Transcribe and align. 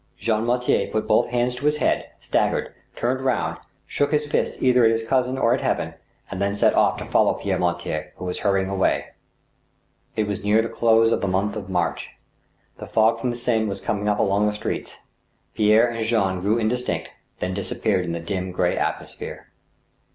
Jean 0.17 0.45
Mortier 0.45 0.89
put 0.89 1.05
both 1.05 1.27
hands 1.27 1.53
to 1.53 1.67
his 1.67 1.77
head, 1.77 2.09
staggered, 2.19 2.73
turned 2.95 3.21
round, 3.23 3.59
shook 3.85 4.09
his 4.11 4.25
fist 4.27 4.55
either 4.59 4.83
at 4.83 4.89
his 4.89 5.05
cousin 5.05 5.37
or 5.37 5.53
at 5.53 5.61
Heaven, 5.61 5.93
and 6.31 6.41
then 6.41 6.55
set 6.55 6.73
off 6.73 6.97
to 6.97 7.05
follow 7.05 7.35
Pierre 7.35 7.59
Mortier, 7.59 8.11
who 8.15 8.25
was 8.25 8.39
hurrying 8.39 8.67
away. 8.67 9.09
It 10.15 10.25
was 10.25 10.43
near 10.43 10.63
the 10.63 10.69
close 10.69 11.11
of 11.11 11.21
the 11.21 11.27
month 11.27 11.55
of 11.55 11.69
March. 11.69 12.09
A 12.79 12.87
fog 12.87 13.19
from 13.19 13.29
the 13.29 13.35
Seine 13.35 13.65
was 13.67 13.79
coming 13.79 14.09
up 14.09 14.17
along 14.17 14.47
the 14.47 14.53
streets. 14.55 14.97
Pierre 15.53 15.87
and 15.87 16.03
Jean 16.03 16.41
grew 16.41 16.57
in 16.57 16.67
distinct, 16.67 17.09
then 17.37 17.53
disappeared 17.53 18.03
in 18.03 18.11
the 18.11 18.19
dim, 18.19 18.51
gray 18.51 18.75
atmosphere. 18.75 19.51